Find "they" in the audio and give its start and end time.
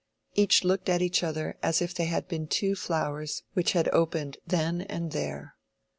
1.93-2.05